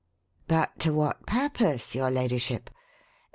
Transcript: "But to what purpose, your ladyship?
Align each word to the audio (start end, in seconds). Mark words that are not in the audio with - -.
"But 0.47 0.79
to 0.79 0.93
what 0.95 1.27
purpose, 1.27 1.93
your 1.93 2.09
ladyship? 2.09 2.71